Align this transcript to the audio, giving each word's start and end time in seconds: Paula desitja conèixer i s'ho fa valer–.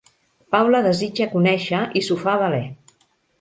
Paula 0.53 0.79
desitja 0.87 1.27
conèixer 1.33 1.83
i 2.01 2.03
s'ho 2.09 2.19
fa 2.25 2.35
valer–. 2.47 2.65